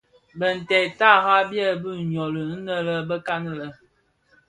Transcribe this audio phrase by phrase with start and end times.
[0.39, 2.77] Binted tara byèbi nyoli inë
[3.09, 3.67] bekan lè.